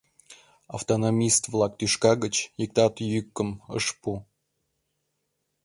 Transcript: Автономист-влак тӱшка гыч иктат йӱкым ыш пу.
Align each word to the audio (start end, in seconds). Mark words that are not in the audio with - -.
Автономист-влак 0.77 1.73
тӱшка 1.79 2.13
гыч 2.23 2.35
иктат 2.63 2.93
йӱкым 3.11 3.49
ыш 3.77 3.85
пу. 4.01 4.11